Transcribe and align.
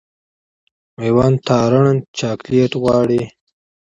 مېوند 0.97 1.37
تارڼ 1.47 1.83
چاکلېټ 2.17 2.71
غواړي. 2.81 3.21